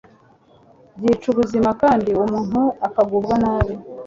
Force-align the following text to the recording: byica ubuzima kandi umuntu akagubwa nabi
byica 0.97 1.25
ubuzima 1.33 1.69
kandi 1.81 2.09
umuntu 2.23 2.61
akagubwa 2.87 3.33
nabi 3.43 3.73